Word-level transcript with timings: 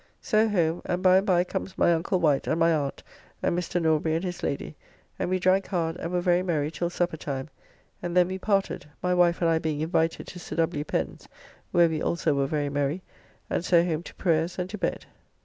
So 0.19 0.49
home, 0.49 0.81
and 0.85 1.03
by 1.03 1.17
and 1.17 1.27
by 1.27 1.43
comes 1.43 1.77
my 1.77 1.93
uncle 1.93 2.19
Wight 2.19 2.47
and 2.47 2.59
my 2.59 2.73
aunt 2.73 3.03
and 3.43 3.55
Mr. 3.55 3.79
Norbury 3.79 4.15
and 4.15 4.23
his 4.23 4.41
lady, 4.41 4.75
and 5.19 5.29
we 5.29 5.37
drank 5.37 5.67
hard 5.67 5.95
and 5.97 6.11
were 6.11 6.21
very 6.21 6.41
merry 6.41 6.71
till 6.71 6.89
supper 6.89 7.17
time, 7.17 7.49
and 8.01 8.17
then 8.17 8.27
we 8.27 8.39
parted, 8.39 8.87
my 9.03 9.13
wife 9.13 9.41
and 9.41 9.49
I 9.51 9.59
being 9.59 9.81
invited 9.81 10.25
to 10.25 10.39
Sir 10.39 10.55
W. 10.55 10.83
Pen's, 10.83 11.29
where 11.71 11.87
we 11.87 12.01
also 12.01 12.33
were 12.33 12.47
very 12.47 12.69
merry, 12.69 13.03
and 13.47 13.63
so 13.63 13.85
home 13.85 14.01
to 14.01 14.15
prayers 14.15 14.57
and 14.57 14.67
to 14.71 14.77
bed. 14.79 15.05